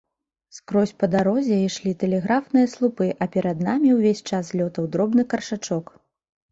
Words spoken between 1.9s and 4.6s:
тэлеграфныя слупы, а перад намі ўвесь час